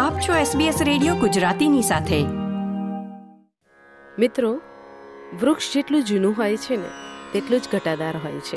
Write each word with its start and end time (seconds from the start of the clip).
આપ 0.00 0.14
છો 0.14 0.58
SBS 0.58 0.84
radio 0.84 1.14
ગુજરાતીની 1.14 1.82
સાથે. 1.82 2.24
મિત્રો, 4.18 4.60
વૃક્ષ 5.40 5.74
જેટલું 5.74 6.04
જૂનું 6.04 6.34
હોય 6.38 6.56
છે 6.56 6.76
ને, 6.76 6.88
તેટલું 7.32 7.60
જ 7.60 7.64
ઘટાદાર 7.72 8.16
હોય 8.16 8.32
છે. 8.32 8.56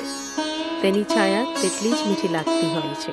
તેની 0.82 1.04
છાયા 1.04 1.44
તેટલી 1.44 1.92
જ 1.92 1.96
મીઠી 2.08 2.28
લાગતી 2.28 2.66
હોય 2.66 2.94
છે. 2.94 3.12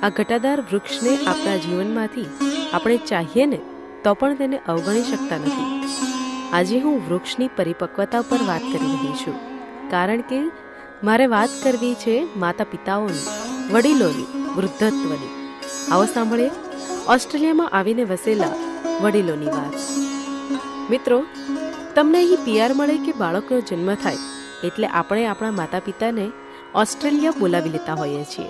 આ 0.00 0.08
ઘટાદાર 0.08 0.60
વૃક્ષને 0.60 1.16
આપણા 1.16 1.56
જીવનમાંથી 1.56 2.26
આપણે 2.72 2.96
ચાહીએ 2.96 3.46
ને, 3.46 3.60
તો 4.04 4.14
પણ 4.14 4.34
તેને 4.34 4.58
અવગણી 4.68 5.02
શકતા 5.02 5.36
નથી. 5.36 5.84
આજે 6.52 6.80
હું 6.80 7.02
વૃક્ષની 7.08 7.48
પરિપક્વતા 7.48 8.20
પર 8.20 8.38
વાત 8.46 8.60
કરી 8.60 8.86
રહી 8.86 9.12
છું. 9.12 9.34
કારણ 9.90 10.20
કે, 10.20 10.40
મારે 11.04 11.26
વાત 11.26 11.48
કરવી 11.64 11.94
છે 11.94 12.28
માતા 12.36 12.64
પિતાઓની 12.64 13.26
વડીલોની, 13.72 14.48
વૃદ્ધત્વની. 14.56 15.50
આવો 15.92 16.04
સાંભળીએ. 16.04 16.50
ઓસ્ટ્રેલિયામાં 17.08 17.70
આવીને 17.70 18.04
વસેલા 18.04 18.54
વડીલોની 19.00 19.46
વાત. 19.46 19.74
મિત્રો, 20.90 21.24
તમને 21.94 22.18
અહીં 22.18 22.36
પીઆર 22.44 22.74
મળે 22.74 22.96
કે 22.96 23.12
બાળકનો 23.18 23.60
જન્મ 23.60 23.94
થાય 23.94 24.16
એટલે 24.64 24.86
આપણે 24.86 25.26
આપણા 25.26 25.50
માતા 25.50 25.78
પિતાને 25.78 26.30
ઓસ્ટ્રેલિયા 26.74 27.32
બોલાવી 27.40 27.70
લેતા 27.70 27.94
હોઈએ 27.94 28.24
છીએ. 28.24 28.46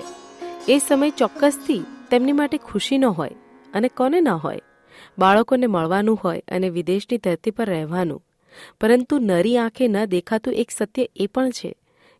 એ 0.68 0.78
સમય 0.78 1.10
ચોક્કસથી 1.10 1.84
તેમની 2.10 2.32
માટે 2.32 2.58
ખુશીનો 2.58 3.10
હોય 3.10 3.30
અને 3.74 3.88
કોને 3.88 4.20
ન 4.20 4.28
હોય. 4.28 4.60
બાળકોને 5.18 5.66
મળવાનું 5.66 6.20
હોય 6.24 6.42
અને 6.48 6.68
વિદેશની 6.68 7.18
ધરતી 7.18 7.50
પર 7.50 7.64
રહેવાનું. 7.64 8.22
પરંતુ 8.80 9.18
નરી 9.18 9.58
આંખે 9.58 9.88
ન 9.88 10.04
દેખાતું 10.04 10.54
એક 10.54 10.70
સત્ય 10.70 11.08
એ 11.16 11.26
પણ 11.26 11.50
છે 11.50 11.76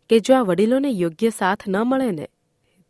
કે 0.09 0.19
જો 0.19 0.35
આ 0.35 0.41
વડીલોને 0.41 0.89
યોગ્ય 0.89 1.29
સાથ 1.29 1.63
ન 1.67 1.81
મળે 1.81 2.11
ને 2.11 2.29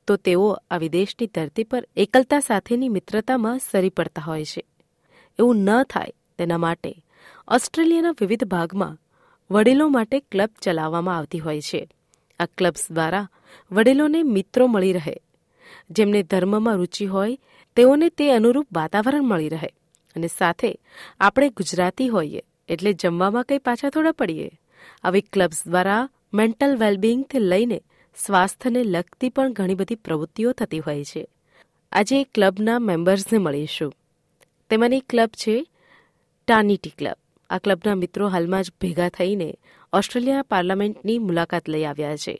તો 0.07 0.15
તેઓ 0.15 0.57
આ 0.71 0.77
વિદેશની 0.77 1.27
ધરતી 1.27 1.63
પર 1.63 1.87
એકલતા 1.95 2.39
સાથેની 2.39 2.89
મિત્રતામાં 2.89 3.59
સરી 3.71 3.89
પડતા 3.89 4.21
હોય 4.21 4.45
છે. 4.45 4.65
એવું 5.39 5.57
ન 5.57 5.83
થાય 5.83 6.11
તેના 6.37 6.57
માટે 6.57 6.95
ઓસ્ટ્રેલિયાના 7.47 8.11
વિવિધ 8.11 8.43
ભાગમાં 8.43 8.97
વડીલો 9.51 9.89
માટે 9.89 10.19
ક્લબ 10.19 10.49
ચલાવવામાં 10.61 11.17
આવતી 11.17 11.39
હોય 11.39 11.61
છે. 11.61 11.89
આ 12.39 12.45
ક્લબ્સ 12.45 12.91
દ્વારા 12.91 13.27
વડીલોને 13.71 14.23
મિત્રો 14.23 14.67
મળી 14.67 14.93
રહે. 14.93 15.17
જેમને 15.89 16.23
ધર્મમાં 16.23 16.75
રુચિ 16.75 17.05
હોય, 17.05 17.37
તેઓને 17.75 18.09
તે 18.09 18.31
અનુરૂપ 18.31 18.67
વાતાવરણ 18.73 19.23
મળી 19.23 19.49
રહે. 19.49 19.69
અને 20.15 20.29
સાથે 20.37 20.79
આપણે 21.19 21.49
ગુજરાતી 21.49 22.07
હોઈએ, 22.07 22.41
એટલે 22.69 22.93
જમવામાં 22.93 23.43
કંઈ 23.43 23.57
પાછા 23.57 23.89
થોડા 23.89 24.11
પડીએ. 24.11 24.51
આવી 25.03 25.21
ક્લબ્સ 25.21 25.67
દ્વારા 25.67 26.09
મેન્ટલ 26.33 26.77
વેલબિંગથી 26.77 27.39
લઈને 27.39 27.81
સ્વાસ્થ્યને 28.15 28.83
લગતી 28.83 29.29
પણ 29.29 29.53
ઘણી 29.53 29.75
બધી 29.75 29.95
પ્રવૃત્તિઓ 29.95 30.51
થતી 30.51 30.79
હોય 30.79 31.03
છે. 31.03 31.27
આજે 31.91 32.23
ક્લબના 32.23 32.79
મેમ્બર્સને 32.79 33.39
મળીશું. 33.39 33.93
તેમાંની 34.69 34.99
ક્લબ 34.99 35.29
છે 35.29 35.65
ટાનીટી 36.47 36.89
ક્લબ. 36.89 37.15
આ 37.49 37.57
ક્લબના 37.57 37.95
મિત્રો 37.95 38.27
હાલમાં 38.27 38.63
જ 38.63 38.71
ભેગા 38.81 39.09
થઈને 39.09 39.53
ઓસ્ટ્રેલિયા 39.93 40.41
પાર્લામેન્ટની 40.41 41.19
મુલાકાત 41.19 41.69
લઈ 41.69 41.83
આવ્યા 41.83 42.15
છે. 42.15 42.39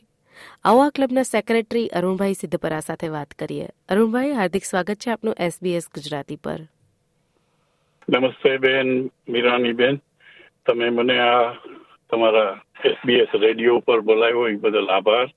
આવો 0.64 0.84
આ 0.84 0.90
ક્લબના 0.90 1.24
સેક્રેટરી 1.24 1.88
અરુણભાઈ 1.88 2.34
સિદ્ધપરા 2.34 2.80
સાથે 2.80 3.08
વાત 3.08 3.32
કરીએ. 3.32 3.68
અરુણભાઈ, 3.90 4.32
હાર્દિક 4.32 4.64
સ્વાગત 4.64 4.94
છે 4.94 5.12
આપનું 5.12 5.36
એસબીએસ 5.40 5.88
ગુજરાતી 5.96 6.36
પર. 6.36 6.60
નમસ્તે 8.10 8.58
બેન, 8.58 9.12
મીરાની 9.30 9.74
બેન. 9.74 9.98
તમે 10.66 10.90
મને 10.90 11.20
આ 11.20 11.52
તમારા 12.10 12.62
એસબીએસ 12.86 13.28
રેડિયો 13.36 13.80
પર 13.80 14.00
બોલાવ્યો, 14.00 14.48
એ 14.48 14.56
બદલ 14.56 14.88
આભાર. 14.88 15.34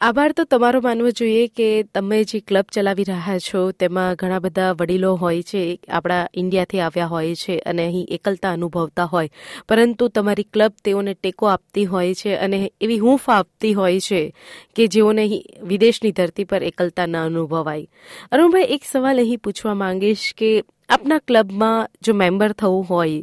આભાર 0.00 0.32
તો 0.32 0.44
તમારો 0.44 0.80
માનવો 0.80 1.10
જોઈએ 1.10 1.48
કે 1.48 1.82
તમે 1.82 2.24
જે 2.24 2.40
ક્લબ 2.40 2.64
ચલાવી 2.72 3.04
રહ્યા 3.04 3.38
છો, 3.38 3.70
તેમાં 3.70 4.14
ઘણા 4.14 4.38
બધા 4.38 4.72
વડીલો 4.72 5.14
હોય 5.14 5.42
છે, 5.42 5.78
આપણા 5.88 6.26
ઇન્ડિયાથી 6.34 6.80
આવ્યા 6.80 7.06
હોય 7.06 7.34
છે 7.34 7.58
અને 7.58 7.86
અહીં 7.86 8.06
એકલતા 8.10 8.52
અનુભવતા 8.52 9.04
હોય. 9.04 9.28
પરંતુ 9.68 10.08
તમારી 10.08 10.42
ક્લબ 10.42 10.72
તેઓને 10.84 11.14
ટેકો 11.14 11.46
આપતી 11.46 11.84
હોય 11.84 12.14
છે 12.14 12.36
અને 12.36 12.72
એવી 12.80 12.98
હૂંફ 12.98 13.30
આપતી 13.30 13.74
હોય 13.74 14.00
છે 14.00 14.34
કે 14.76 14.86
જેઓને 14.86 15.22
અહીં 15.22 15.42
વિદેશની 15.62 16.12
ધરતી 16.12 16.44
પર 16.44 16.62
એકલતા 16.62 17.06
ન 17.06 17.16
અનુભવાય. 17.16 17.86
અરુણભાઈ, 18.32 18.62
એક 18.62 18.84
સવાલ 18.84 19.18
અહીં 19.18 19.38
પૂછવા 19.38 19.74
માંગીશ 19.74 20.34
કે 20.36 20.62
આપના 20.88 21.18
ક્લબમાં 21.18 21.88
જો 22.02 22.14
મેમ્બર 22.14 22.52
થવું 22.52 22.84
હોય, 22.84 23.22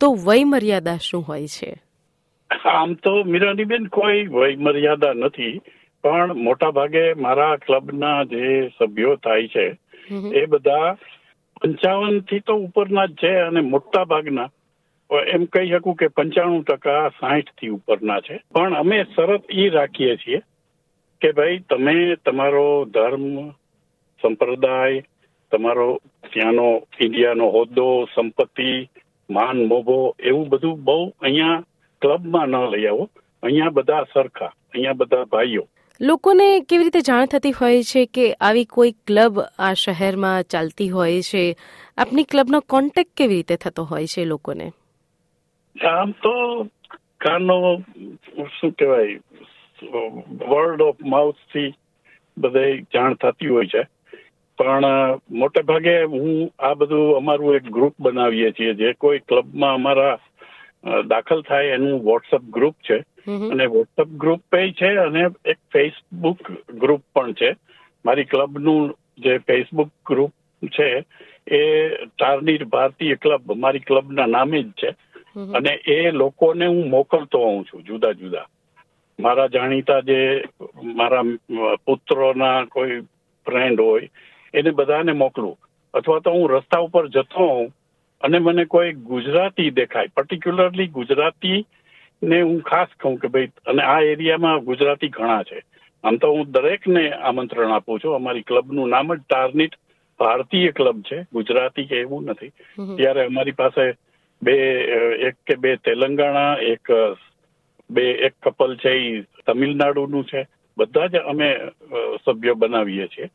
તો 0.00 0.12
વય 0.12 0.44
મર્યાદા 0.44 0.96
શું 0.96 1.22
હોય 1.22 1.46
છે? 1.46 1.82
આમ 2.64 2.94
તો 2.94 3.24
મીરાનીબેન 3.24 3.86
કોઈ 3.86 4.26
વય 4.26 4.56
મર્યાદા 4.56 5.12
નથી. 5.12 5.60
પણ 6.04 6.34
મોટા 6.34 6.70
ભાગે 6.70 7.14
મારા 7.14 7.56
ક્લબના 7.56 8.24
જે 8.24 8.72
સભ્યો 8.78 9.16
થાય 9.16 9.48
છે 9.48 9.66
એ 10.34 10.46
બધા 10.46 10.96
પંચાવનથી 11.60 12.40
તો 12.40 12.54
ઉપરના 12.56 13.06
જ 13.06 13.14
છે 13.14 13.32
અને 13.40 13.60
મોટા 13.60 14.04
ભાગના 14.04 14.48
એમ 15.26 15.44
કહી 15.46 15.70
શકું 15.70 15.96
કે 15.96 16.08
પંચાણું 16.08 16.64
ટકા 16.64 17.10
સાહીઠથી 17.20 17.68
ઉપરના 17.68 18.20
છે. 18.20 18.40
પણ 18.54 18.74
અમે 18.74 19.04
શરત 19.16 19.44
એ 19.48 19.68
રાખીએ 19.68 20.16
છીએ 20.16 20.40
કે 21.20 21.32
ભાઈ 21.32 21.58
તમે 21.68 22.16
તમારો 22.24 22.84
ધર્મ 22.84 23.50
સંપ્રદાય 24.22 25.02
તમારો 25.52 25.88
ત્યાંનો 26.32 26.68
ઇન્ડિયાનો 27.00 27.50
હોદ્દો 27.50 27.86
સંપત્તિ 28.14 28.88
માન 29.30 29.64
મોભો 29.64 30.14
એવું 30.18 30.48
બધું 30.48 30.84
બહુ 30.84 31.12
અહીંયા 31.22 31.64
ક્લબમાં 32.02 32.48
ન 32.48 32.70
લઈ 32.70 32.86
આવો. 32.86 33.10
અહીંયા 33.42 33.70
બધા 33.70 34.04
સરખા 34.14 34.52
અહીંયા 34.72 34.92
બધા 34.92 35.24
ભાઈઓ. 35.24 35.64
લોકોને 36.02 36.60
કેવી 36.60 36.84
રીતે 36.84 37.00
જાણ 37.00 37.26
થતી 37.26 37.50
હોય 37.52 37.82
છે 37.82 38.06
કે 38.06 38.32
આવી 38.32 38.64
કોઈ 38.64 38.92
ક્લબ 39.06 39.40
આ 39.58 39.72
શહેરમાં 39.72 40.42
ચાલતી 40.42 40.88
હોય 40.88 41.20
છે? 41.20 41.56
આપની 41.98 42.24
ક્લબનો 42.24 42.60
કોન્ટેક્ટ 42.60 43.16
કેવી 43.16 43.34
રીતે 43.34 43.56
થતો 43.56 43.84
હોય 43.84 44.06
છે 44.06 44.24
લોકોને? 44.24 44.72
આમ 45.86 46.10
તો 46.10 46.62
કાનો 47.20 47.82
શું 48.60 48.72
કહેવાય 48.72 49.18
વર્ડ 50.48 50.82
ઓફ 50.82 50.96
માઉથથી 51.04 51.74
બધે 52.38 52.80
જાણ 52.80 53.14
થતી 53.14 53.46
હોય 53.46 53.66
છે. 53.66 53.82
પણ 54.58 54.84
મોટે 55.30 55.62
ભાગે 55.62 56.02
હું 56.02 56.50
આ 56.58 56.74
બધું 56.74 57.16
અમારું 57.16 57.54
એક 57.54 57.62
ગ્રુપ 57.62 57.94
બનાવીએ 58.00 58.50
છીએ. 58.50 58.74
જે 58.74 58.92
કોઈ 58.92 59.18
ક્લબમાં 59.18 59.74
અમારા 59.74 60.18
દાખલ 61.06 61.42
થાય 61.42 61.66
એનું 61.66 62.04
વોટ્સઅપ 62.04 62.42
ગ્રુપ 62.42 62.76
છે. 62.90 63.02
અને 63.30 63.66
વોટ્સઅપ 63.66 64.06
ગ્રુપ 64.06 64.42
પે 64.52 64.72
છે 64.72 64.96
અને 64.96 65.20
એક 65.44 65.56
ફેસબુક 65.72 66.38
ગ્રુપ 66.74 67.02
પણ 67.14 67.32
છે. 67.32 67.56
મારી 68.04 68.24
ક્લબનું 68.24 68.98
જે 69.18 69.38
ફેસબુક 69.38 69.88
ગ્રુપ 70.06 70.32
છે 70.66 71.04
એ 71.54 71.88
ટાર્નીર 72.04 72.64
ભારતીય 72.64 73.14
ક્લબ 73.14 73.52
મારી 73.52 73.78
ક્લબના 73.78 74.26
નામે 74.26 74.62
જ 74.62 74.70
છે. 74.70 74.90
અને 75.40 75.70
એ 75.70 76.10
લોકોને 76.10 76.66
હું 76.66 76.90
મોકલતો 76.90 77.38
હોઉં 77.38 77.64
છું 77.64 77.84
જુદા 77.84 78.12
જુદા. 78.12 78.46
મારા 79.20 79.46
જાણીતા 79.46 80.00
જે 80.00 80.44
મારા 80.82 81.22
પુત્રોના 81.84 82.64
કોઈ 82.64 83.00
ફ્રેન્ડ 83.46 83.80
હોય 83.80 84.08
એને 84.54 84.70
બધાને 84.70 85.12
મોકલું. 85.12 85.58
અથવા 85.94 86.18
તો 86.18 86.30
હું 86.30 86.50
રસ્તા 86.50 86.78
ઉપર 86.78 87.08
જતો 87.08 87.38
હોઉં 87.38 87.68
અને 88.20 88.38
મને 88.38 88.64
કોઈ 88.64 88.92
ગુજરાતી 88.92 89.70
દેખાય 89.70 90.08
પર્ટિક્યુલરલી 90.16 90.86
ગુજરાતી 90.86 91.66
ને 92.22 92.40
હું 92.40 92.60
ખાસ 92.62 92.88
કહું 93.00 93.18
કે 93.20 93.28
ભાઈ 93.28 93.52
અને 93.66 93.82
આ 93.82 94.00
એરિયામાં 94.12 94.64
ગુજરાતી 94.64 95.08
ઘણા 95.08 95.42
છે. 95.42 95.62
આમ 96.04 96.16
તો 96.16 96.32
હું 96.34 96.52
દરેકને 96.52 97.04
આમંત્રણ 97.12 97.72
આપું 97.72 98.00
છું. 98.00 98.14
અમારી 98.14 98.42
ક્લબનું 98.42 98.88
નામ 98.88 99.14
જ 99.14 99.20
ટાર્નિટ 99.28 99.74
ભારતીય 100.20 100.70
ક્લબ 100.72 101.02
છે. 101.02 101.18
ગુજરાતી 101.32 101.86
કે 101.86 101.96
એવું 102.04 102.24
નથી 102.24 102.52
ત્યારે 102.96 103.26
અમારી 103.26 103.58
પાસે 103.62 103.84
બે 104.42 104.54
એક 105.28 105.36
કે 105.46 105.54
બે 105.56 105.76
તેલંગાણા 105.76 106.54
એક 106.72 106.94
બે 107.90 108.06
એક 108.28 108.34
કપલ 108.42 108.76
છે 108.76 108.92
એ 109.08 109.24
તમિલનાડુનું 109.46 110.24
છે. 110.24 110.46
બધા 110.78 111.06
જ 111.06 111.16
અમે 111.16 111.48
સભ્યો 112.24 112.54
બનાવીએ 112.54 113.06
છીએ. 113.08 113.28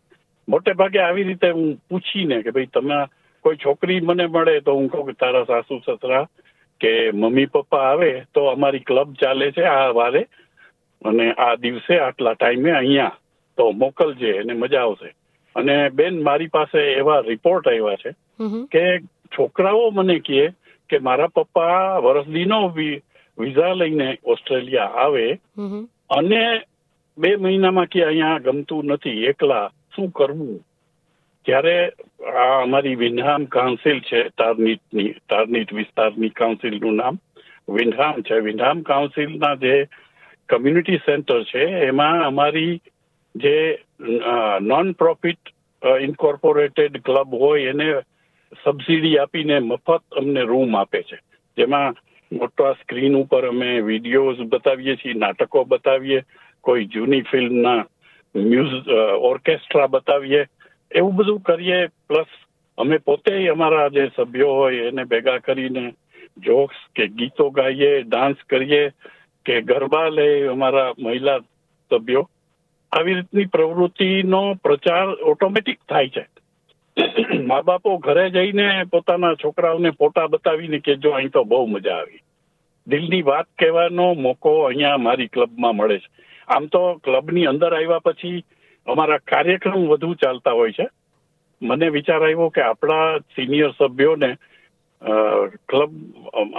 મોટે 0.48 0.74
ભાગે 0.74 1.00
આવી 1.00 1.24
રીતે 1.24 1.50
હું 1.50 1.78
પૂછીને 1.90 2.42
કે 2.42 2.52
ભાઈ 2.52 2.74
તમે 2.74 2.98
કોઈ 3.46 3.58
છોકરી 3.66 4.00
મને 4.02 4.26
મળે 4.28 4.60
તો 4.62 4.74
હું 4.78 4.90
કહું 4.90 5.06
કે 5.08 5.14
તારા 5.22 5.46
સાસુ 5.46 5.82
સસરા 5.86 6.26
કે 6.82 7.12
મમ્મી 7.12 7.46
પપ્પા 7.46 7.78
આવે 7.92 8.26
તો 8.34 8.48
અમારી 8.48 8.80
ક્લબ 8.80 9.14
ચાલે 9.22 9.52
છે 9.52 9.64
આ 9.64 9.92
વારે. 9.92 10.28
અને 11.06 11.32
આ 11.32 11.56
દિવસે 11.56 12.00
આટલા 12.00 12.34
ટાઈમે 12.34 12.72
અહીંયા 12.72 13.18
તો 13.58 13.72
મોકલજે 13.72 14.32
અને 14.40 14.54
મજા 14.54 14.82
આવશે. 14.82 15.10
અને 15.56 15.90
બેન 15.90 16.24
મારી 16.24 16.48
પાસે 16.48 16.80
એવા 16.94 17.20
રિપોર્ટ 17.28 17.68
આવ્યા 17.68 17.96
છે 17.96 18.12
કે 18.72 19.00
છોકરાઓ 19.38 19.92
મને 19.92 20.20
કહે 20.20 20.52
કે 20.90 20.98
મારા 21.00 21.28
પપ્પા 21.28 22.00
વરસદીનો 22.00 22.60
વિઝા 23.38 23.74
લઈને 23.74 24.18
ઓસ્ટ્રેલિયા 24.26 24.92
આવે 25.04 25.40
અને 26.10 26.62
બે 27.18 27.36
મહિનામાં 27.36 27.88
કે 27.88 28.04
અહીંયા 28.04 28.40
ગમતું 28.40 28.86
નથી 28.86 29.26
એકલા 29.26 29.72
શું 29.96 30.12
કરવું? 30.12 30.64
ત્યારે 31.46 31.92
આ 32.34 32.62
અમારી 32.62 32.96
વિન્હામ 32.96 33.46
કાઉન્સિલ 33.56 34.00
છે, 34.10 34.20
તારનીટની, 34.38 35.16
તારનીટ 35.30 35.74
વિસ્તારની 35.80 36.34
કાઉન્સિલનું 36.40 36.98
નામ. 37.02 37.20
વિન્હામ 37.68 38.24
છે. 38.28 38.42
વિન્હામ 38.48 38.82
કાઉન્સિલના 38.84 39.56
જે 39.64 39.76
કમ્યુનિટી 40.50 41.04
સેન્ટર 41.06 41.44
છે, 41.52 41.64
એમાં 41.90 42.24
અમારી 42.30 42.82
જે 43.36 43.56
નોન 44.62 44.94
પ્રોફિટ 44.94 45.54
ઇન્કોર્પોરેટેડ 46.08 47.02
ક્લબ 47.06 47.38
હોય, 47.44 47.70
એને 47.70 47.90
સબસિડી 48.64 49.18
આપીને 49.20 49.60
મફત 49.60 50.04
અમને 50.22 50.42
રૂમ 50.52 50.76
આપે 50.76 51.04
છે. 51.04 51.18
જેમાં 51.58 51.96
મોટા 52.32 52.74
સ્ક્રીન 52.82 53.16
ઉપર 53.22 53.48
અમે 53.50 53.82
વિડીયોઝ 53.90 54.42
બતાવીએ 54.50 54.96
છીએ, 54.98 55.14
નાટકો 55.14 55.66
બતાવીએ, 55.66 56.24
કોઈ 56.62 56.90
જૂની 56.94 57.24
ફિલ્મના 57.32 57.82
મ્યુઝિક 58.36 58.88
ઓર્કેસ્ટ્રા 59.30 59.88
બતાવીએ 59.88 60.46
એવું 60.96 61.16
બધું 61.16 61.40
કરીએ, 61.40 61.88
પ્લસ 61.88 62.26
અમે 62.78 62.98
પોતે 62.98 63.48
અમારા 63.48 63.90
જે 63.90 64.10
સભ્યો 64.16 64.54
હોય 64.54 64.76
એને 64.76 65.04
ભેગા 65.04 65.38
કરીને 65.38 65.94
જોક્સ 66.38 66.76
કે 66.96 67.08
ગીતો 67.08 67.50
ગાઈએ, 67.50 68.02
ડાન્સ 68.02 68.38
કરીએ 68.50 68.90
કે 69.46 69.62
ગરબા 69.62 70.10
લે 70.10 70.48
અમારા 70.48 70.94
મહિલા 71.00 71.40
સભ્યો. 71.92 72.30
આવી 72.92 73.14
રીતની 73.14 73.46
પ્રવૃત્તિનો 73.46 74.54
પ્રચાર 74.54 75.08
ઓટોમેટિક 75.08 75.80
થાય 75.90 76.10
છે. 76.10 76.26
મા 77.46 77.62
બાપો 77.62 77.98
ઘરે 77.98 78.30
જઈને 78.30 78.84
પોતાના 78.84 79.36
છોકરાઓને 79.36 79.90
ફોટા 79.90 80.28
બતાવીને 80.28 80.80
કે 80.80 80.96
જો 80.96 81.12
અહીં 81.12 81.30
તો 81.30 81.44
બહુ 81.44 81.66
મજા 81.66 81.96
આવી. 81.96 82.20
દિલની 82.88 83.22
વાત 83.22 83.46
કહેવાનો 83.60 84.14
મોકો 84.14 84.64
અહીંયા 84.64 84.98
મારી 84.98 85.28
ક્લબમાં 85.28 85.76
મળે 85.76 85.98
છે. 86.00 86.10
આમ 86.48 86.66
તો 86.66 86.94
ક્લબની 87.04 87.46
અંદર 87.46 87.76
આવ્યા 87.76 88.00
પછી 88.00 88.46
અમારા 88.88 89.26
કાર્યક્રમ 89.32 89.88
વધુ 89.92 90.14
ચાલતા 90.24 90.58
હોય 90.60 90.76
છે. 90.78 90.88
મને 91.62 91.90
વિચાર 91.90 92.22
આવ્યો 92.24 92.50
કે 92.50 92.62
આપણા 92.64 93.20
સિનિયર 93.36 93.72
સભ્યોને 93.80 94.30
ક્લબ 95.70 95.92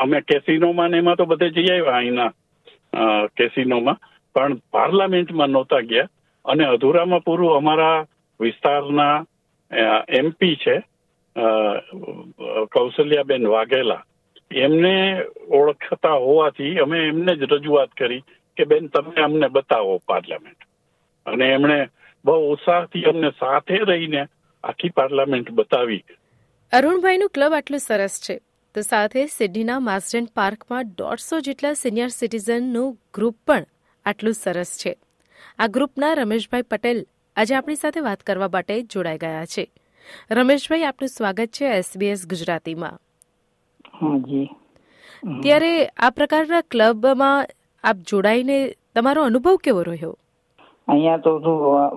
અમે 0.02 0.18
કેસિનોમાં 0.22 0.90
ને 0.90 0.98
એમાં 0.98 1.16
તો 1.16 1.26
બધે 1.26 1.50
જઈ 1.50 1.70
આવ્યા 1.70 1.96
અહીંના 1.96 2.30
કેસિનોમાં 3.36 3.98
પણ 4.34 4.58
પાર્લામેન્ટમાં 4.70 5.50
નહોતા 5.50 5.82
ગયા. 5.90 6.12
અને 6.44 6.64
અધૂરામાં 6.66 7.24
પૂરું 7.26 7.56
અમારા 7.56 8.06
વિસ્તારના 8.40 9.24
એમપી 10.20 10.56
છે 10.56 10.76
કૌશલ્યાબેન 12.74 13.48
વાઘેલા. 13.54 14.02
એમને 14.50 14.94
ઓળખતા 15.58 16.18
હોવાથી 16.24 16.78
અમે 16.78 16.98
એમને 17.08 17.32
જ 17.36 17.42
રજૂઆત 17.52 17.92
કરી 17.98 18.22
કે, 18.56 18.64
બેન, 18.64 18.90
તમે 18.90 19.22
અમને 19.22 19.48
બતાવો 19.48 19.98
પાર્લામેન્ટ. 20.06 20.60
અને 21.26 21.46
એમણે 21.52 21.78
બહુ 22.26 22.52
ઉત્સાહથી 22.52 23.02
અમને 23.02 23.30
સાથે 23.30 23.76
રહીને 23.76 24.26
આખી 24.64 24.88
પાર્લામેન્ટ 24.88 25.50
બતાવી. 25.50 26.04
અરુણભાઈનું 26.72 27.30
ક્લબ 27.30 27.52
આટલું 27.52 27.80
સરસ 27.80 28.20
છે. 28.22 28.40
તો 28.74 28.80
સાથે 28.80 29.26
સિડનીના 29.26 29.80
માસ્ટન 29.80 30.24
પાર્કમાં 30.34 30.88
દોઢસો 30.88 31.40
જેટલા 31.40 31.72
સિનિયર 31.72 32.08
સિટીઝનનું 32.08 32.98
ગ્રુપ 33.14 33.36
પણ 33.46 33.64
આટલું 34.04 34.34
સરસ 34.34 34.78
છે. 34.78 34.96
આ 35.58 35.66
ગ્રુપના 35.66 36.12
રમેશભાઈ 36.12 36.62
પટેલ 36.62 37.06
આજે 37.36 37.54
આપણી 37.54 37.74
સાથે 37.74 38.00
વાત 38.00 38.20
કરવા 38.20 38.48
માટે 38.48 38.82
જોડાઈ 38.82 39.18
ગયા 39.18 39.44
છે. 39.44 39.70
રમેશભાઈ 40.30 40.82
આપનું 40.82 41.08
સ્વાગત 41.08 41.46
છે 41.46 41.64
એસબીએસ 41.64 42.26
ગુજરાતીમાં. 42.26 42.98
ત્યારે 45.42 45.86
આ 45.86 46.10
પ્રકારના 46.10 46.60
ક્લબમાં 46.60 47.46
આપ 47.84 47.96
જોડાઈને 47.96 48.74
તમારો 48.94 49.22
અનુભવ 49.22 49.56
કેવો 49.56 49.82
રહ્યો? 49.82 50.18
અહીંયા 50.88 51.18
તો 51.18 51.32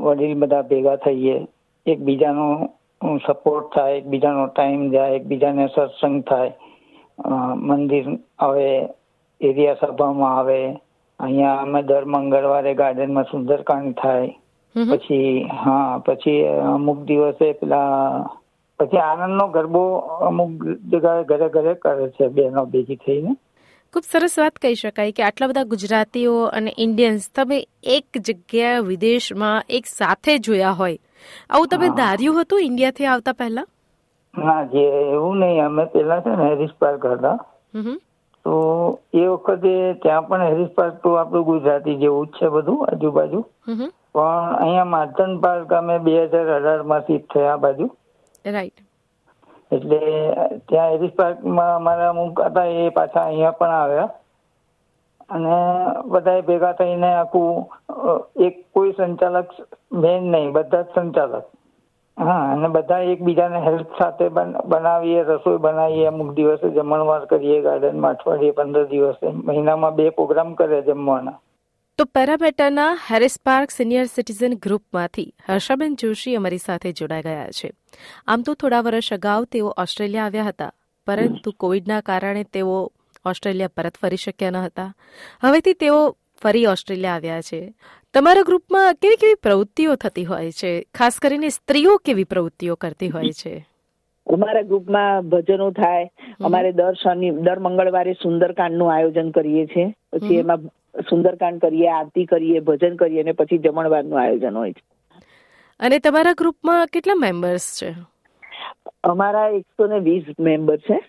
વડીલ 0.03 0.35
બધા 0.35 0.67
ભેગા 0.71 0.97
થઈએ 0.97 1.37
એકબીજાનો 1.85 2.47
સપોર્ટ 3.25 3.71
થાય 3.73 3.97
એકબીજાનો 3.97 4.47
ટાઈમ 4.47 4.91
જાય 4.91 5.19
એકબીજાને 5.19 5.67
સત્સંગ 5.67 6.23
થાય. 6.23 6.51
મંદિર 7.67 8.05
આવે 8.39 8.67
એરિયા 9.41 9.79
સભામાં 9.81 10.37
આવે 10.37 10.59
અહીંયા 11.19 11.61
અમે 11.61 11.81
દર 11.83 12.05
મંગળવારે 12.05 12.73
ગાર્ડનમાં 12.75 13.31
સુંદરકાંડ 13.31 13.95
થાય. 14.01 14.29
પછી 14.75 15.47
હા 15.63 15.99
પછી 15.99 16.41
અમુક 16.73 16.99
દિવસે 17.07 17.47
પેલા 17.53 18.25
પછી 18.79 19.01
આનંદનો 19.01 19.45
ગરબો 19.47 19.83
અમુક 20.27 20.51
જગ્યાએ 20.91 21.23
ઘરે 21.23 21.49
ઘરે 21.49 21.73
કરે 21.75 22.09
છે 22.17 22.29
બહેનો 22.29 22.65
ભેગી 22.65 22.99
થઈને. 23.05 23.31
ખૂબ 23.93 24.05
સરસ 24.05 24.35
વાત 24.39 24.59
કહી 24.63 24.77
શકાય 24.79 25.13
કે 25.17 25.23
આટલા 25.27 25.49
બધા 25.51 25.69
ગુજરાતીઓ 25.69 26.33
અને 26.57 26.73
ઇન્ડિયન્સ 26.85 27.23
તમે 27.37 27.57
એક 27.93 28.19
જગ્યા 28.27 28.81
વિદેશમાં 28.89 29.71
એક 29.77 29.87
સાથે 29.91 30.35
જોયા 30.47 30.73
હોય. 30.81 30.99
આવું 31.49 31.71
તમે 31.71 31.89
ધાર્યું 31.99 32.41
હતું 32.41 32.65
ઇન્ડિયાથી 32.65 33.07
આવતા 33.13 33.33
પહેલા? 33.39 33.65
ના 34.33 34.59
જે 34.73 34.83
એવું 35.15 35.41
નહીં 35.43 35.63
અમે 35.65 35.85
પેલા 35.95 36.19
છે 36.25 36.35
ને 36.35 36.49
હેરિસ 36.49 36.75
પાર્ક 36.83 37.07
હતા. 37.13 37.37
તો 38.45 38.57
એ 39.13 39.23
વખતે 39.27 39.73
ત્યાં 40.03 40.27
પણ 40.27 40.51
હેરિસ 40.51 40.75
પાર્ક 40.75 40.99
તો 41.07 41.15
આપણું 41.21 41.47
ગુજરાતી 41.47 41.97
જેવું 42.03 42.27
જ 42.27 42.39
છે 42.39 42.51
બધું 42.57 42.85
આજુબાજુ. 42.89 43.41
પણ 43.65 44.53
અહીંયા 44.59 44.91
માર્ટન 44.93 45.33
પાર્ક 45.47 45.73
અમે 45.79 45.97
બે 46.09 46.15
હજાર 46.19 46.45
અઢારમાં 46.59 47.09
શિફ્ટ 47.09 47.33
થયા 47.33 47.57
બાજુ. 47.65 47.89
રાઈટ 48.45 48.77
એટલે 49.71 49.99
ત્યાં 50.69 50.91
એરિસ 50.91 51.11
પાર્કમાં 51.17 51.75
અમારા 51.75 52.09
અમુક 52.09 52.41
હતા 52.41 52.63
એ 52.63 52.89
પાછા 52.89 53.21
અહીંયા 53.21 53.51
પણ 53.51 53.69
આવ્યા. 53.69 54.09
અને 55.29 55.55
બધા 56.05 56.41
ભેગા 56.41 56.71
થઈને 56.71 57.13
આખું 57.13 57.69
એક 58.39 58.55
કોઈ 58.73 58.91
સંચાલક 58.91 59.49
મેન 59.91 60.31
નહીં, 60.31 60.51
બધા 60.51 60.81
જ 60.81 60.85
સંચાલક. 60.95 61.43
હા, 62.17 62.51
અને 62.51 62.67
બધા 62.67 62.99
એકબીજાને 62.99 63.59
હેલ્પ 63.59 63.91
સાથે 63.99 64.29
બનાવીએ, 64.65 65.21
રસોઈ 65.23 65.57
બનાવીએ, 65.57 66.07
અમુક 66.07 66.33
દિવસે 66.33 66.69
જમણવાર 66.69 67.25
કરીએ 67.25 67.61
ગાર્ડનમાં 67.61 68.11
અઠવાડિયે 68.11 68.51
પંદર 68.51 68.83
દિવસે, 68.83 69.27
મહિનામાં 69.27 69.95
બે 69.95 70.09
પ્રોગ્રામ 70.09 70.53
કરે 70.53 70.81
જમવાના. 70.81 71.37
તો 71.99 72.05
પેરામેટાના 72.05 72.93
હેરિસ 73.11 73.39
પાર્ક 73.45 73.71
સિનિયર 73.71 74.05
સિટીઝન 74.05 74.53
ગ્રુપમાંથી 74.53 75.33
હર્ષાબેન 75.49 75.95
જોશી 75.95 76.35
અમારી 76.35 76.57
સાથે 76.57 76.91
જોડાઈ 76.91 77.21
ગયા 77.21 77.49
છે. 77.51 77.71
આમ 78.27 78.41
તો 78.41 78.53
થોડા 78.53 78.81
વર્ષ 78.81 79.13
અગાઉ 79.13 79.45
તેઓ 79.45 79.73
ઓસ્ટ્રેલિયા 79.77 80.25
આવ્યા 80.25 80.43
હતા 80.43 80.73
પરંતુ 81.07 81.51
કોવિડના 81.51 82.01
કારણે 82.01 82.43
તેઓ 82.43 82.91
ઓસ્ટ્રેલિયા 83.25 83.67
પરત 83.67 83.93
ફરી 84.01 84.15
શક્યા 84.15 84.49
ન 84.49 84.57
હતા. 84.57 84.93
હવેથી 85.43 85.73
તેઓ 85.73 86.15
ફરી 86.43 86.65
ઓસ્ટ્રેલિયા 86.65 87.13
આવ્યા 87.13 87.41
છે. 87.41 87.73
તમારા 88.13 88.41
ગ્રુપમાં 88.41 88.93
કેવી 88.93 89.15
કેવી 89.15 89.33
પ્રવૃત્તિઓ 89.33 89.95
થતી 89.95 90.25
હોય 90.25 90.51
છે? 90.51 90.85
ખાસ 90.93 91.19
કરીને 91.19 91.49
સ્ત્રીઓ 91.49 91.97
કેવી 91.97 92.23
પ્રવૃત્તિઓ 92.23 92.75
કરતી 92.75 93.09
હોય 93.09 93.31
છે? 93.31 93.67
અમારા 94.27 94.61
ગ્રુપમાં 94.61 95.21
ભજનો 95.21 95.71
થાય. 95.71 96.11
અમારે 96.41 96.71
દર 96.71 96.93
શનિ 96.93 97.29
દર 97.29 97.59
મંગળવારે 97.59 98.13
સુંદરકાંડનું 98.13 98.95
આયોજન 98.95 99.31
કરીએ 99.31 99.65
છીએ. 99.65 99.93
પછી 100.13 100.35
એમાં 100.35 100.57
સુંદરકાંડ 101.09 101.61
કરીએ 101.61 101.89
આરતી 101.89 102.25
કરીએ 102.25 102.59
ભજન 102.59 102.95
કરીએ 102.95 103.21
અને 103.21 103.31
પછી 103.31 103.57
જમણવારનું 103.57 104.21
આયોજન 104.21 104.57
હોય 104.57 104.73
છે. 104.73 104.81
અને 105.79 105.99
તમારા 105.99 106.33
ગ્રુપમાં 106.33 106.87
કેટલા 106.93 107.15
મેમ્બર્સ 107.15 107.79
છે? 107.79 107.95
અમારા 109.03 109.47
એકસો 109.49 109.87
ને 109.87 109.99
વીસ 109.99 110.23
મેમ્બર 110.39 110.77
છે. 110.77 110.99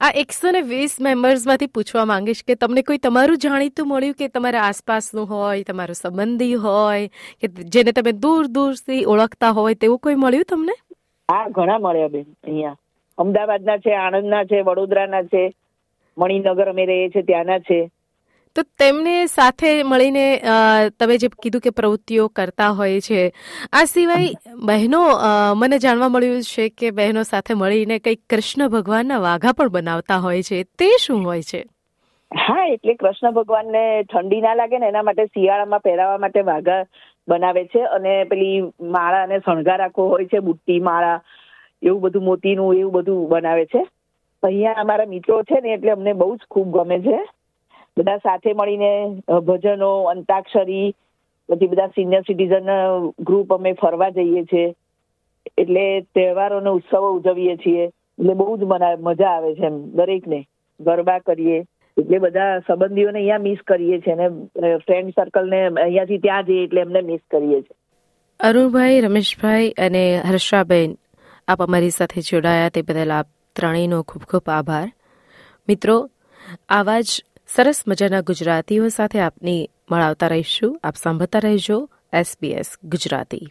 આ 0.00 0.10
એકસો 0.14 0.50
ને 0.50 0.60
વીસ 0.60 1.00
મેમ્બર્સમાંથી 1.00 1.66
પૂછવા 1.66 2.04
માંગીશ 2.04 2.42
કે 2.44 2.54
તમને 2.54 2.82
કોઈ 2.82 2.98
તમારું 2.98 3.38
જાણીતું 3.38 3.88
મળ્યું 3.88 4.14
કે 4.14 4.28
તમારા 4.28 4.60
આસપાસનું 4.60 5.28
હોય 5.28 5.64
તમારો 5.64 5.94
સંબંધી 5.94 6.54
હોય 6.54 7.08
કે 7.40 7.48
જેને 7.48 7.92
તમે 7.92 8.12
દૂર 8.12 8.48
દૂરથી 8.48 9.04
ઓળખતા 9.04 9.50
હોય 9.50 9.74
તેવું 9.74 9.98
કોઈ 9.98 10.14
મળ્યું 10.14 10.44
તમને? 10.44 10.72
હા 11.30 11.48
ઘણા 11.48 11.78
મળ્યા 11.78 12.08
બેન 12.08 12.26
અહીંયા. 12.44 12.76
અમદાવાદના 13.18 13.78
છે 13.78 13.94
આણંદના 13.94 14.44
છે 14.44 14.62
વડોદરાના 14.62 15.22
છે 15.22 15.54
મણિનગર 16.18 16.68
અમે 16.68 16.86
રહીએ 16.86 17.08
છીએ 17.08 17.22
ત્યાંના 17.22 17.58
છે. 17.58 17.90
તો 18.56 18.62
તેમને 18.78 19.14
સાથે 19.26 19.82
મળીને 19.84 20.24
તમે 20.98 21.16
જે 21.16 21.28
કીધું 21.42 21.62
કે 21.62 21.70
પ્રવૃત્તિઓ 21.70 22.28
કરતા 22.28 22.70
હોય 22.78 23.00
છે, 23.00 23.20
આ 23.72 23.84
સિવાય 23.84 24.54
બહેનો 24.68 25.02
મને 25.56 25.78
જાણવા 25.78 26.08
મળ્યું 26.08 26.42
છે 26.44 26.68
કે 26.70 26.90
બહેનો 26.92 27.22
સાથે 27.22 27.54
મળીને 27.54 27.98
કંઈક 27.98 28.22
કૃષ્ણ 28.30 28.68
ભગવાનના 28.68 29.20
વાઘા 29.26 29.52
પણ 29.52 29.74
બનાવતા 29.76 30.18
હોય 30.26 30.42
છે. 30.42 30.64
તે 30.78 30.90
શું 30.98 31.22
હોય 31.24 31.42
છે? 31.42 31.62
હા, 32.32 32.66
એટલે 32.74 32.94
કૃષ્ણ 32.94 33.36
ભગવાનને 33.38 33.84
ઠંડી 34.04 34.40
ના 34.40 34.54
લાગે 34.54 34.78
ને, 34.78 34.88
એના 34.88 35.02
માટે 35.02 35.24
શિયાળામાં 35.26 35.86
પહેરાવા 35.86 36.18
માટે 36.18 36.46
વાઘા 36.50 36.82
બનાવે 37.28 37.64
છે 37.72 37.82
અને 37.96 38.12
પેલી 38.30 38.60
માળા 38.94 39.24
અને 39.24 39.38
શણગાર 39.38 39.80
આખો 39.80 40.10
હોય 40.12 40.26
છે, 40.26 40.38
બુટ્ટી 40.40 40.80
માળા, 40.80 41.18
એવું 41.82 42.02
બધું 42.02 42.24
મોતીનું 42.24 42.76
એવું 42.76 42.92
બધું 42.92 43.28
બનાવે 43.28 43.64
છે. 43.66 43.82
અહીંયા 44.42 44.82
અમારા 44.82 45.12
મિત્રો 45.14 45.42
છે 45.42 45.60
ને, 45.60 45.74
એટલે 45.74 45.90
અમને 45.92 46.12
બહુ 46.12 46.34
જ 46.36 46.40
ખૂબ 46.50 46.68
ગમે 46.76 46.98
છે. 47.06 47.18
બધા 48.00 48.16
સાથે 48.16 48.52
મળીને 48.52 48.90
ભજનો, 49.46 49.90
અંતાક્ષરી, 50.04 50.84
પછી 51.48 51.66
બધા 51.66 51.86
સિનિયર 51.86 52.22
સિટીઝન 52.22 52.68
ગ્રુપ 53.20 53.54
અમે 53.54 53.72
ફરવા 53.72 54.10
જઈએ 54.10 54.44
છીએ. 54.44 54.68
એટલે 55.58 55.84
તહેવારો 56.14 56.56
અને 56.58 56.70
ઉત્સવો 56.70 57.10
ઉજવીએ 57.16 57.56
છીએ. 57.56 57.84
એટલે 58.18 58.34
બહુ 58.34 58.56
જ 58.56 58.62
મજા 59.00 59.28
આવે 59.28 59.54
છે 59.54 59.66
એમ, 59.66 59.76
દરેકને 59.92 60.40
ગરબા 60.80 61.18
કરીએ. 61.18 61.58
એટલે 61.96 62.18
બધા 62.18 62.58
સંબંધીઓને 62.58 63.18
અહીંયા 63.18 63.38
મિસ 63.38 63.58
કરીએ 63.66 63.98
છીએ 64.00 64.14
અને 64.14 64.28
ફ્રેન્ડ 64.76 65.10
સર્કલને 65.10 65.60
અહીંયાથી 65.66 66.18
ત્યાં 66.18 66.44
જઈએ 66.44 66.64
એટલે 66.64 66.80
એમને 66.80 67.00
મિસ 67.02 67.20
કરીએ 67.30 67.60
છીએ. 67.60 67.76
અરુણભાઈ, 68.40 69.00
રમેશભાઈ 69.00 69.70
અને 69.78 70.02
હર્ષાબેન, 70.28 70.94
આપ 71.48 71.62
અમારી 71.62 71.90
સાથે 71.90 72.20
જોડાયા. 72.20 72.68
તે 72.68 72.82
બદલ 72.82 73.12
આપ 73.12 73.26
ત્રણેયનો 73.56 74.02
ખૂબ 74.02 74.22
ખૂબ 74.22 74.48
આભાર. 74.48 74.88
મિત્રો, 75.68 75.96
આવા 76.68 77.00
જ 77.00 77.24
સરસ 77.56 77.82
મજાના 77.86 78.20
ગુજરાતીઓ 78.20 78.88
સાથે 78.88 79.20
આપને 79.20 79.68
મળાવતા 79.90 80.26
રહીશું. 80.26 80.80
આપ 80.84 80.96
સાંભળતા 80.96 81.38
રહેજો 81.38 81.90
SBS 82.12 82.66
Gujarati. 82.84 83.48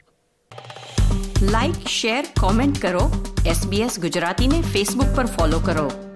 Like 1.42 1.88
share 1.88 2.26
comment 2.40 2.82
કરો. 2.82 3.36
એસબીએસ 3.46 4.00
ગુજરાતીને 4.00 4.62
ફેસબુક 4.62 5.16
પર 5.16 5.26
ફોલો 5.26 5.60
કરો. 5.60 6.09